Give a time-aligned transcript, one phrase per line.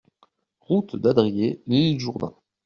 [0.61, 2.33] Route d'Adriers, L'Isle-Jourdain